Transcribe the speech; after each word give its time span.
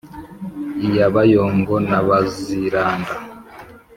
iya 0.87 1.07
bayongo 1.15 1.73
na 1.89 1.99
baziranda 2.07 3.13